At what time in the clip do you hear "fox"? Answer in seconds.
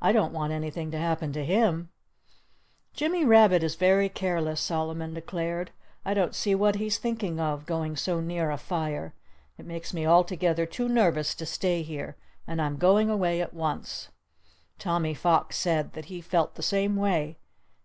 15.12-15.56